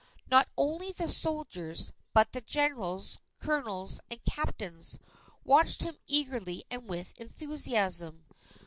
Not 0.31 0.49
only 0.57 0.91
the 0.91 1.07
soldiers, 1.07 1.93
but 2.11 2.31
the 2.31 2.41
generals, 2.41 3.19
colonels, 3.37 3.99
and 4.09 4.19
captains, 4.25 4.97
watched 5.43 5.83
him 5.83 5.95
eagerly 6.07 6.63
and 6.71 6.87
with 6.89 7.13
enthusiasm. 7.19 8.25